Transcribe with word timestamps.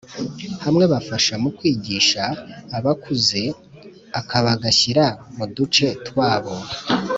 Hamwe 0.63 0.85
bafasha 0.93 1.33
mu 1.43 1.49
kwigisha 1.57 2.23
abakuze 2.77 3.41
akabagashyira 4.19 5.05
mu 5.35 5.45
duce 5.55 5.87
twabo 6.07 6.53